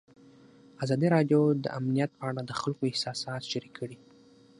ازادي 0.83 1.07
راډیو 1.15 1.41
د 1.63 1.65
امنیت 1.79 2.11
په 2.19 2.23
اړه 2.29 2.41
د 2.45 2.51
خلکو 2.61 2.81
احساسات 2.91 3.41
شریک 3.51 3.73
کړي. 3.79 3.97